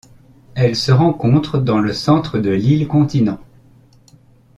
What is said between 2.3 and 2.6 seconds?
de